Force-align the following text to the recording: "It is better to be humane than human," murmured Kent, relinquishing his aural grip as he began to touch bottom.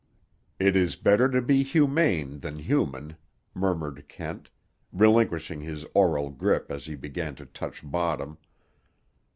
"It 0.57 0.75
is 0.75 0.95
better 0.95 1.29
to 1.29 1.43
be 1.43 1.61
humane 1.61 2.39
than 2.39 2.57
human," 2.57 3.17
murmured 3.53 4.05
Kent, 4.07 4.49
relinquishing 4.91 5.61
his 5.61 5.85
aural 5.93 6.31
grip 6.31 6.71
as 6.71 6.87
he 6.87 6.95
began 6.95 7.35
to 7.35 7.45
touch 7.45 7.83
bottom. 7.87 8.39